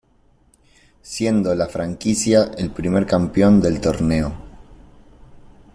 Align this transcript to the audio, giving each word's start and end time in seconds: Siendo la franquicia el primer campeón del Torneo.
Siendo 1.03 1.53
la 1.53 1.67
franquicia 1.67 2.45
el 2.57 2.71
primer 2.71 3.05
campeón 3.05 3.61
del 3.61 3.79
Torneo. 3.79 4.33